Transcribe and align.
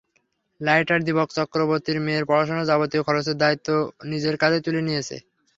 Lighter 0.61 0.99
Dipak 1.05 1.29
চক্রবর্তীর 1.37 1.97
মেয়ের 2.05 2.25
পড়াশোনার 2.29 2.69
যাবতীয় 2.69 3.03
খরচের 3.03 3.39
দায়িত্ব 3.41 3.67
নিজেদের 4.09 4.39
কাঁধে 4.41 4.59
তুলে 4.65 4.81
নিয়েছে। 4.87 5.15